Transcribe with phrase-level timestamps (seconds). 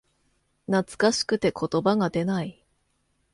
[0.65, 2.65] 懐かしくて言葉が出ない